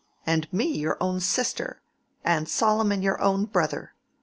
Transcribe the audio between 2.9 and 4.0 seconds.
your own brother!